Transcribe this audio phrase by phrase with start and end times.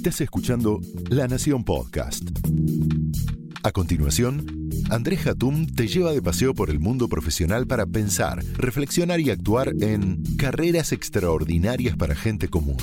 [0.00, 0.80] Estás escuchando
[1.10, 2.22] La Nación Podcast.
[3.62, 4.46] A continuación,
[4.88, 9.74] Andrés Hatum te lleva de paseo por el mundo profesional para pensar, reflexionar y actuar
[9.82, 12.78] en carreras extraordinarias para gente común.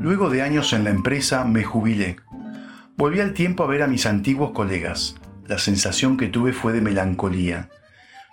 [0.00, 2.16] Luego de años en la empresa me jubilé.
[2.96, 5.14] Volví al tiempo a ver a mis antiguos colegas.
[5.50, 7.70] La sensación que tuve fue de melancolía.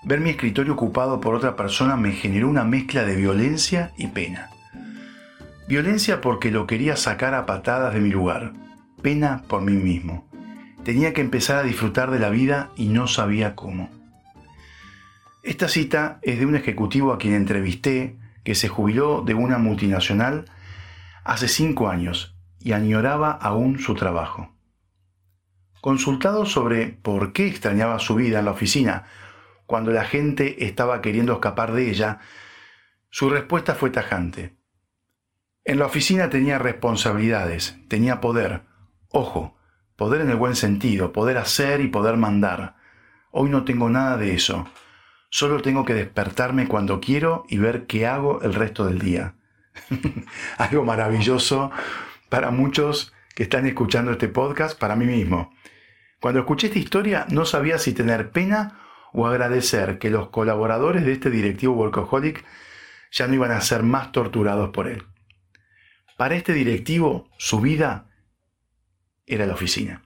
[0.03, 4.51] Ver mi escritorio ocupado por otra persona me generó una mezcla de violencia y pena.
[5.67, 8.53] Violencia porque lo quería sacar a patadas de mi lugar.
[9.01, 10.29] Pena por mí mismo.
[10.83, 13.89] Tenía que empezar a disfrutar de la vida y no sabía cómo.
[15.41, 20.45] Esta cita es de un ejecutivo a quien entrevisté que se jubiló de una multinacional
[21.23, 24.55] hace cinco años y añoraba aún su trabajo.
[25.87, 29.05] Consultado sobre por qué extrañaba su vida en la oficina
[29.65, 32.19] cuando la gente estaba queriendo escapar de ella,
[33.09, 34.57] su respuesta fue tajante.
[35.63, 38.63] En la oficina tenía responsabilidades, tenía poder.
[39.07, 39.55] Ojo,
[39.95, 42.75] poder en el buen sentido, poder hacer y poder mandar.
[43.31, 44.67] Hoy no tengo nada de eso.
[45.29, 49.35] Solo tengo que despertarme cuando quiero y ver qué hago el resto del día.
[50.57, 51.71] Algo maravilloso
[52.27, 55.53] para muchos que están escuchando este podcast, para mí mismo.
[56.27, 58.81] Cuando escuché esta historia no sabía si tener pena
[59.13, 62.43] o agradecer que los colaboradores de este directivo workaholic
[63.13, 65.05] ya no iban a ser más torturados por él.
[66.17, 68.09] Para este directivo, su vida
[69.25, 70.03] era la oficina.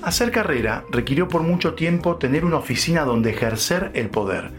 [0.00, 4.50] Hacer carrera requirió por mucho tiempo tener una oficina donde ejercer el poder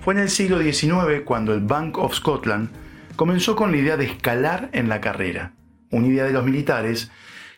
[0.00, 2.70] fue en el siglo XIX cuando el Bank of Scotland
[3.14, 5.54] comenzó con la idea de escalar en la carrera,
[5.94, 7.10] una idea de los militares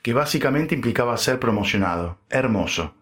[0.03, 2.19] que básicamente implicaba ser promocionado.
[2.31, 2.95] Hermoso.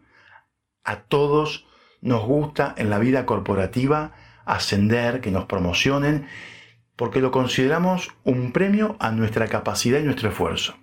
[0.84, 1.66] A todos
[2.00, 4.12] nos gusta en la vida corporativa
[4.44, 6.26] ascender, que nos promocionen,
[6.96, 10.76] porque lo consideramos un premio a nuestra capacidad y nuestro esfuerzo.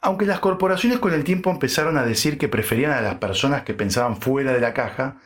[0.00, 3.74] Aunque las corporaciones con el tiempo empezaron a decir que preferían a las personas que
[3.74, 5.18] pensaban fuera de la caja,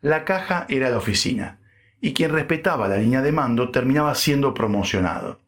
[0.00, 1.60] la caja era la oficina,
[2.00, 5.40] y quien respetaba la línea de mando terminaba siendo promocionado.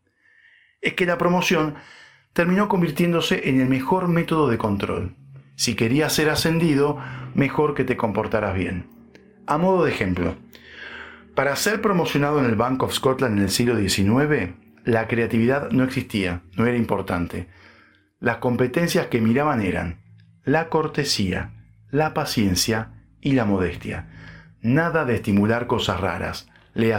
[0.84, 1.76] Es que la promoción
[2.34, 5.16] terminó convirtiéndose en el mejor método de control.
[5.56, 6.98] Si querías ser ascendido,
[7.34, 8.86] mejor que te comportaras bien.
[9.46, 10.36] A modo de ejemplo,
[11.34, 14.52] para ser promocionado en el Bank of Scotland en el siglo XIX,
[14.84, 17.48] la creatividad no existía, no era importante.
[18.20, 20.02] Las competencias que miraban eran
[20.44, 21.52] la cortesía,
[21.90, 24.10] la paciencia y la modestia.
[24.60, 26.46] Nada de estimular cosas raras.
[26.74, 26.94] Le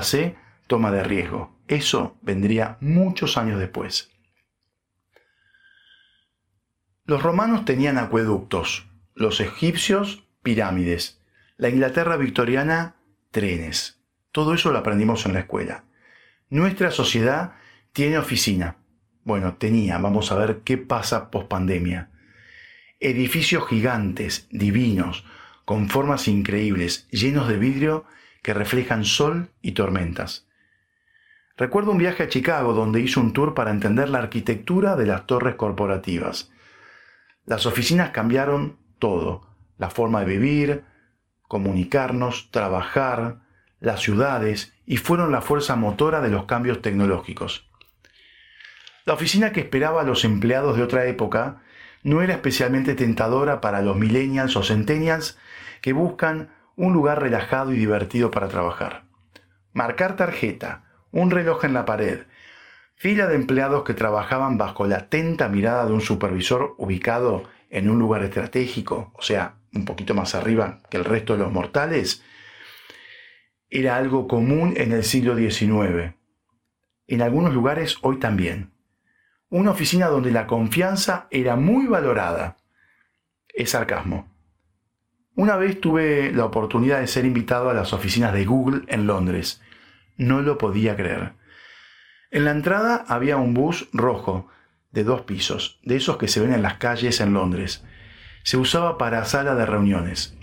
[0.67, 1.54] toma de riesgo.
[1.68, 4.12] Eso vendría muchos años después.
[7.06, 11.22] Los romanos tenían acueductos, los egipcios pirámides,
[11.58, 12.96] la Inglaterra victoriana
[13.31, 14.00] trenes.
[14.31, 15.86] Todo eso lo aprendimos en la escuela.
[16.50, 17.53] Nuestra sociedad
[17.94, 18.78] tiene oficina.
[19.24, 22.12] Bueno, tenía, vamos a ver qué pasa post pandemia.
[23.00, 25.26] Edificios gigantes, divinos,
[25.66, 28.06] con formas increíbles, llenos de vidrio
[28.44, 30.47] que reflejan sol y tormentas.
[31.57, 35.25] Recuerdo un viaje a Chicago donde hice un tour para entender la arquitectura de las
[35.25, 36.51] torres corporativas.
[37.45, 40.83] Las oficinas cambiaron todo, la forma de vivir,
[41.47, 43.39] comunicarnos, trabajar,
[43.79, 47.69] las ciudades y fueron la fuerza motora de los cambios tecnológicos.
[49.05, 51.61] La oficina que esperaba a los empleados de otra época
[52.03, 55.37] no era especialmente tentadora para los millennials o centennials
[55.81, 59.05] que buscan un lugar relajado y divertido para trabajar.
[59.72, 60.84] Marcar tarjeta,
[61.16, 62.26] un reloj en la pared,
[62.94, 67.98] fila de empleados que trabajaban bajo la atenta mirada de un supervisor ubicado en un
[67.98, 72.24] lugar estratégico, o sea, un poquito más arriba que el resto de los mortales,
[73.70, 76.14] era algo común en el siglo XIX.
[77.08, 78.76] En algunos lugares hoy también
[79.50, 82.58] una oficina donde la confianza era muy valorada.
[83.47, 84.28] Es sarcasmo.
[85.35, 89.61] Una vez tuve la oportunidad de ser invitado a las oficinas de Google en Londres.
[90.17, 91.34] No lo podía creer.
[92.32, 94.47] En la entrada había un bus rojo
[94.91, 97.84] de dos pisos, de esos que se ven en las calles en Londres.
[98.44, 100.38] Se usaba para sala de reuniones.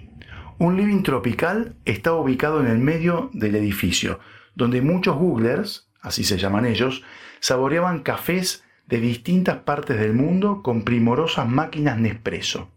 [0.59, 4.21] Un living tropical estaba ubicado en el medio del edificio,
[4.55, 7.03] donde muchos Googlers, así se llaman ellos,
[7.41, 12.71] saboreaban cafés de distintas partes del mundo con primorosas máquinas Nespresso.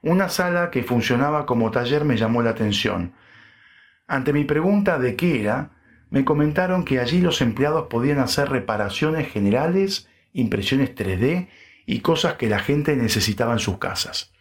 [0.00, 3.14] Una sala que funcionaba como taller me llamó la atención.
[4.06, 5.70] Ante mi pregunta de qué era,
[6.14, 11.48] me comentaron que allí los empleados podían hacer reparaciones generales, impresiones 3D
[11.86, 14.32] y cosas que la gente necesitaba en sus casas.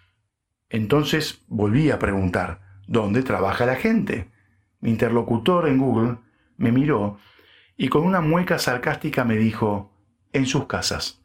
[0.70, 4.30] Entonces volví a preguntar, ¿dónde trabaja la gente?
[4.82, 6.18] Mi interlocutor en Google
[6.58, 7.18] me miró
[7.76, 9.92] y con una mueca sarcástica me dijo,
[10.32, 11.24] en sus casas.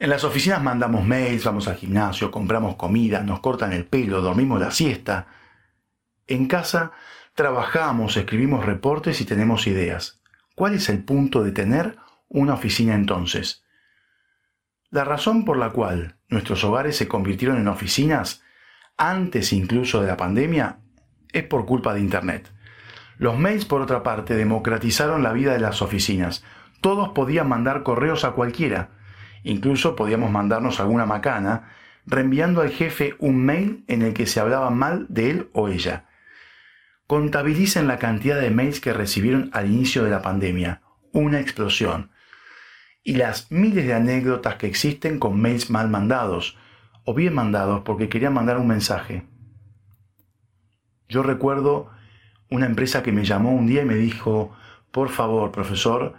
[0.00, 4.58] En las oficinas mandamos mails, vamos al gimnasio, compramos comida, nos cortan el pelo, dormimos
[4.58, 5.28] la siesta.
[6.26, 6.90] En casa
[7.34, 10.20] trabajamos, escribimos reportes y tenemos ideas.
[10.54, 11.96] ¿Cuál es el punto de tener
[12.28, 13.64] una oficina entonces?
[14.90, 18.42] La razón por la cual nuestros hogares se convirtieron en oficinas
[18.96, 20.78] antes incluso de la pandemia
[21.32, 22.52] es por culpa de Internet.
[23.18, 26.44] Los mails, por otra parte, democratizaron la vida de las oficinas.
[26.80, 28.90] Todos podían mandar correos a cualquiera.
[29.42, 31.70] Incluso podíamos mandarnos alguna macana,
[32.06, 36.06] reenviando al jefe un mail en el que se hablaba mal de él o ella.
[37.06, 40.80] Contabilicen la cantidad de mails que recibieron al inicio de la pandemia.
[41.12, 42.10] Una explosión.
[43.02, 46.56] Y las miles de anécdotas que existen con mails mal mandados,
[47.04, 49.26] o bien mandados porque querían mandar un mensaje.
[51.08, 51.90] Yo recuerdo
[52.50, 54.56] una empresa que me llamó un día y me dijo,
[54.90, 56.14] por favor, profesor,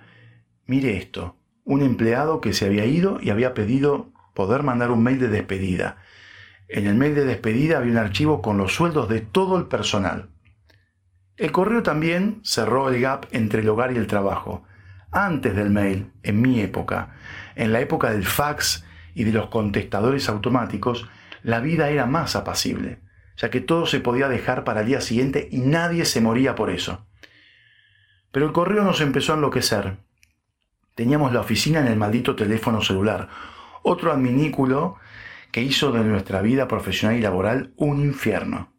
[0.68, 5.20] mire esto, un empleado que se había ido y había pedido poder mandar un mail
[5.20, 5.98] de despedida.
[6.68, 10.30] En el mail de despedida había un archivo con los sueldos de todo el personal.
[11.38, 14.64] El correo también cerró el gap entre el hogar y el trabajo.
[15.12, 17.16] Antes del mail, en mi época,
[17.56, 21.08] en la época del fax y de los contestadores automáticos,
[21.44, 23.00] la vida era más apacible
[23.38, 26.70] ya que todo se podía dejar para el día siguiente y nadie se moría por
[26.70, 27.06] eso.
[28.32, 29.98] Pero el correo nos empezó a enloquecer.
[30.96, 33.30] Teníamos la oficina en el maldito teléfono celular,
[33.84, 34.96] otro adminículo
[35.52, 38.74] que hizo de nuestra vida profesional y laboral un infierno.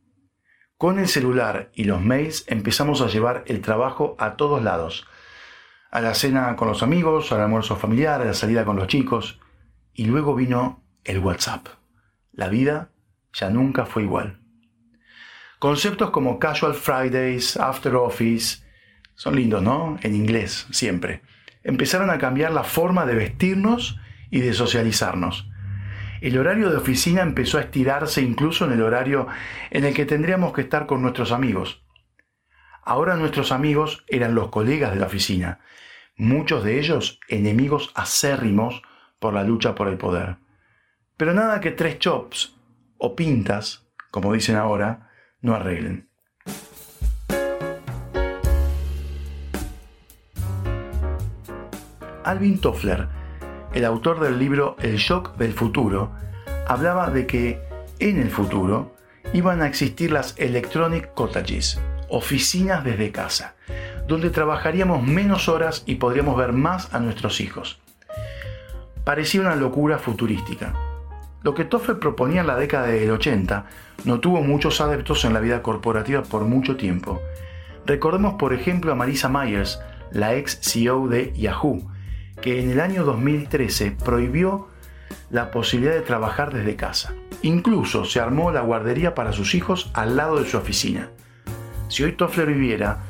[0.78, 5.06] Con el celular y los mails empezamos a llevar el trabajo a todos lados.
[5.90, 9.40] A la cena con los amigos, al almuerzo familiar, a la salida con los chicos.
[9.94, 11.69] Y luego vino el WhatsApp.
[12.32, 12.90] La vida
[13.32, 14.43] ya nunca fue igual.
[15.58, 18.62] Conceptos como Casual Fridays, After Office,
[19.14, 19.96] son lindos, ¿no?
[20.02, 21.23] En inglés, siempre.
[21.62, 23.99] Empezaron a cambiar la forma de vestirnos
[24.31, 25.49] y de socializarnos.
[26.20, 29.26] El horario de oficina empezó a estirarse incluso en el horario
[29.70, 31.82] en el que tendríamos que estar con nuestros amigos.
[32.82, 35.60] Ahora nuestros amigos eran los colegas de la oficina,
[36.16, 38.82] muchos de ellos enemigos acérrimos
[39.18, 40.36] por la lucha por el poder.
[41.16, 42.56] Pero nada que tres chops
[42.98, 45.10] o pintas, como dicen ahora,
[45.40, 46.08] no arreglen.
[52.24, 53.08] Alvin Toffler,
[53.76, 56.11] el autor del libro El shock del futuro,
[56.67, 57.61] hablaba de que
[57.99, 58.96] en el futuro
[59.34, 61.78] iban a existir las electronic cottages,
[62.08, 63.55] oficinas desde casa,
[64.08, 67.78] donde trabajaríamos menos horas y podríamos ver más a nuestros hijos.
[69.05, 70.73] Parecía una locura futurística,
[71.43, 73.67] lo que Toffler proponía en la década del 80
[74.06, 77.20] no tuvo muchos adeptos en la vida corporativa por mucho tiempo.
[77.84, 79.78] Recordemos por ejemplo a Marisa Myers,
[80.12, 81.82] la ex CEO de Yahoo,
[82.41, 84.69] que en el año 2013 prohibió
[85.31, 87.15] la posibilidad de trabajar desde casa.
[87.43, 91.11] Incluso se armó la guardería para sus hijos al lado de su oficina.
[91.88, 93.05] Si hoy Toffler viviera,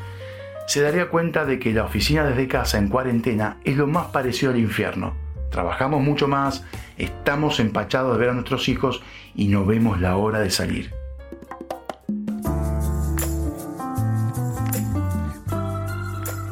[0.67, 4.53] se daría cuenta de que la oficina desde casa en cuarentena es lo más parecido
[4.53, 5.15] al infierno.
[5.51, 6.65] Trabajamos mucho más,
[6.99, 9.03] estamos empachados de ver a nuestros hijos
[9.35, 10.96] y no vemos la hora de salir.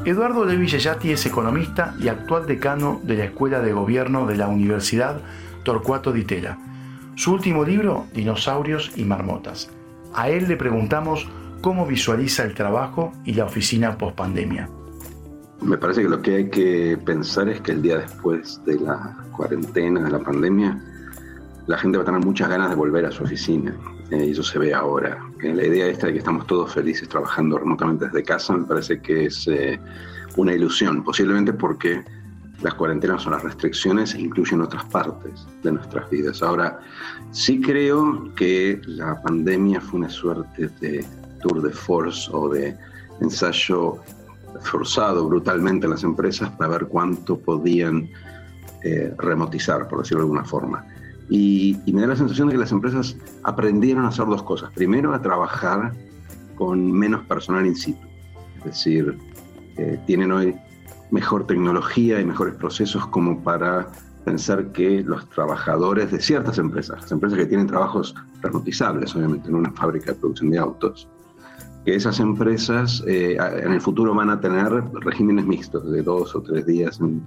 [0.07, 4.49] Eduardo Levi Yeyati es economista y actual decano de la Escuela de Gobierno de la
[4.49, 5.23] Universidad
[5.63, 6.59] Torcuato Di Tella.
[7.15, 9.71] Su último libro, Dinosaurios y Marmotas.
[10.13, 11.27] A él le preguntamos
[11.63, 14.69] cómo visualiza el trabajo y la oficina post pandemia.
[15.63, 19.17] Me parece que lo que hay que pensar es que el día después de la
[19.35, 20.79] cuarentena, de la pandemia,
[21.67, 23.75] la gente va a tener muchas ganas de volver a su oficina.
[24.11, 25.19] Eh, y eso se ve ahora.
[25.43, 29.01] Eh, la idea esta de que estamos todos felices trabajando remotamente desde casa me parece
[29.01, 29.81] que es eh,
[30.37, 32.05] una ilusión, posiblemente porque
[32.63, 36.43] las cuarentenas son las restricciones e incluyen otras partes de nuestras vidas.
[36.43, 36.81] Ahora,
[37.31, 41.05] sí creo que la pandemia fue una suerte de
[41.43, 42.77] tour de force o de
[43.21, 43.99] ensayo
[44.63, 48.09] forzado brutalmente a las empresas para ver cuánto podían
[49.17, 50.87] remotizar, por decirlo de alguna forma.
[51.29, 54.71] Y, me da la sensación de que las empresas aprendieron a hacer dos cosas.
[54.75, 55.93] Primero, a trabajar
[56.57, 58.07] con menos personal in situ.
[58.59, 59.19] Es decir,
[59.77, 60.55] eh, tienen hoy
[61.11, 63.89] mejor tecnología y mejores procesos como para
[64.25, 69.57] pensar que los trabajadores de ciertas empresas, las empresas que tienen trabajos remotizables, obviamente en
[69.57, 71.09] una fábrica de producción de autos,
[71.85, 74.71] que esas empresas eh, en el futuro van a tener
[75.03, 77.23] regímenes mixtos de dos o tres días en,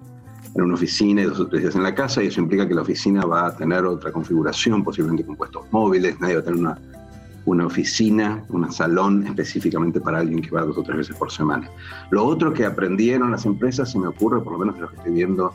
[0.55, 2.73] en una oficina y dos o tres días en la casa, y eso implica que
[2.73, 6.59] la oficina va a tener otra configuración, posiblemente con puestos móviles, nadie va a tener
[6.59, 6.79] una,
[7.45, 11.69] una oficina, un salón específicamente para alguien que va dos o tres veces por semana.
[12.11, 14.97] Lo otro que aprendieron las empresas, se me ocurre, por lo menos de lo que
[14.97, 15.53] estoy viendo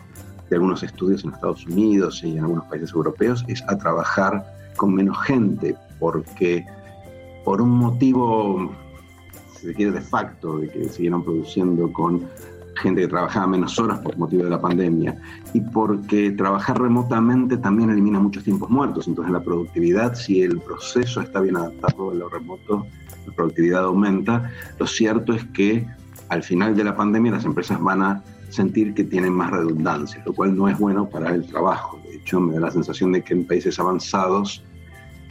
[0.49, 4.45] de algunos estudios en Estados Unidos y en algunos países europeos, es a trabajar
[4.77, 6.65] con menos gente, porque
[7.45, 8.71] por un motivo,
[9.57, 12.23] si se quiere, de facto, de que siguieron produciendo con
[12.83, 15.17] gente que trabajaba menos horas por motivo de la pandemia
[15.55, 19.09] y porque trabajar remotamente también elimina muchos tiempos muertos.
[19.09, 22.87] Entonces la productividad, si el proceso está bien adaptado a lo remoto,
[23.27, 24.51] la productividad aumenta.
[24.79, 25.87] Lo cierto es que
[26.29, 30.33] al final de la pandemia las empresas van a sentir que tienen más redundancia, lo
[30.35, 32.01] cual no es bueno para el trabajo.
[32.05, 34.63] De hecho, me da la sensación de que en países avanzados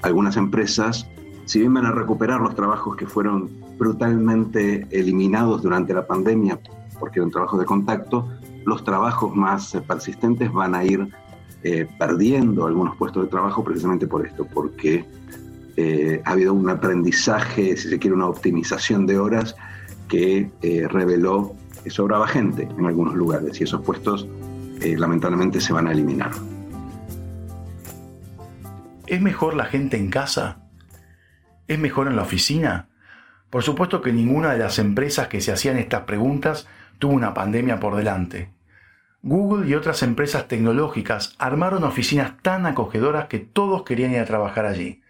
[0.02, 1.08] algunas empresas,
[1.46, 6.60] si bien van a recuperar los trabajos que fueron brutalmente eliminados durante la pandemia
[7.02, 8.30] porque eran trabajos de contacto,
[8.64, 11.10] los trabajos más eh, persistentes van a ir
[11.64, 15.04] eh, perdiendo algunos puestos de trabajo precisamente por esto, porque
[15.76, 19.56] eh, ha habido un aprendizaje, si se quiere, una optimización de horas
[20.08, 20.52] que
[20.90, 24.28] reveló que sobraba gente en algunos lugares y esos puestos
[24.82, 26.32] lamentablemente se van a eliminar.
[29.08, 30.64] ¿Es mejor la gente en casa?
[31.68, 32.90] ¿Es mejor en la oficina?
[33.50, 36.68] Por supuesto que ninguna de las empresas que se hacían estas preguntas
[37.02, 38.54] tuvo una pandemia por delante.
[39.24, 44.68] Google y otras empresas tecnológicas armaron oficinas tan acogedoras que todos querían ir a trabajar
[44.68, 45.02] allí.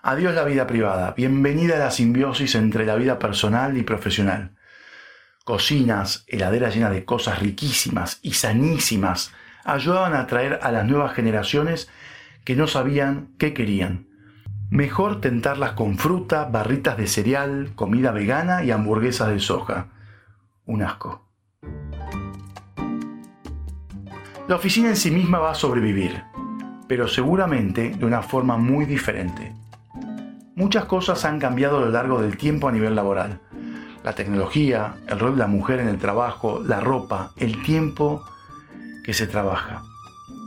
[0.00, 4.52] Adiós la vida privada, bienvenida a la simbiosis entre la vida personal y profesional.
[5.44, 9.32] Cocinas, heladeras llenas de cosas riquísimas y sanísimas
[9.64, 11.90] ayudaban a atraer a las nuevas generaciones
[12.44, 14.06] que no sabían qué querían.
[14.70, 19.88] Mejor tentarlas con fruta, barritas de cereal, comida vegana y hamburguesas de soja
[20.68, 21.24] un asco.
[24.46, 26.22] La oficina en sí misma va a sobrevivir,
[26.86, 29.52] pero seguramente de una forma muy diferente.
[30.54, 33.40] Muchas cosas han cambiado a lo largo del tiempo a nivel laboral.
[34.04, 38.24] La tecnología, el rol de la mujer en el trabajo, la ropa, el tiempo
[39.04, 39.82] que se trabaja.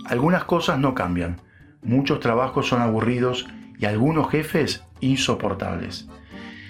[0.05, 1.41] Algunas cosas no cambian.
[1.83, 3.47] Muchos trabajos son aburridos
[3.79, 6.07] y algunos jefes insoportables.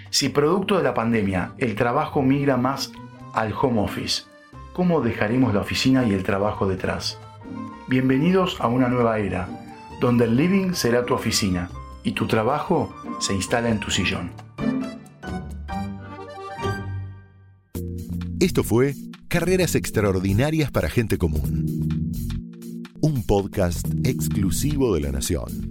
[0.10, 2.92] Si producto de la pandemia el trabajo migra más
[3.34, 4.24] al home office.
[4.74, 7.18] ¿Cómo dejaremos la oficina y el trabajo detrás?
[7.88, 9.50] Bienvenidos a una nueva era,
[10.00, 11.70] donde el living será tu oficina
[12.04, 14.32] y tu trabajo se instala en tu sillón.
[18.40, 18.96] Esto fue
[19.28, 21.82] Carreras Extraordinarias para Gente Común
[23.02, 25.71] un podcast exclusivo de La Nación.